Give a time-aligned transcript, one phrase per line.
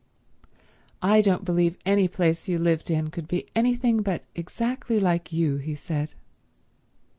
[1.03, 5.57] "I don't believe any place you lived in could be anything but exactly like you,"
[5.57, 6.15] he said.